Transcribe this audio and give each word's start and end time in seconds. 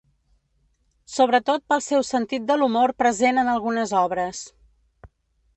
Sobretot 1.15 1.65
pel 1.73 1.83
seu 1.89 2.05
sentit 2.13 2.47
de 2.49 2.57
l'humor 2.63 2.97
present 3.05 3.43
en 3.45 3.55
algunes 3.55 3.97
obres. 4.03 4.45